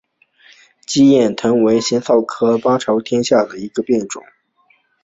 [0.87, 4.23] 鸡眼藤为茜草科巴戟天属下的一个种。